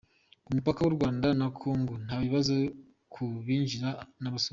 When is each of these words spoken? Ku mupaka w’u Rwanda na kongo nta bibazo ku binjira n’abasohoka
Ku 0.45 0.49
mupaka 0.55 0.79
w’u 0.83 0.95
Rwanda 0.97 1.27
na 1.39 1.47
kongo 1.59 1.93
nta 2.05 2.15
bibazo 2.23 2.53
ku 3.13 3.23
binjira 3.45 3.89
n’abasohoka 4.21 4.49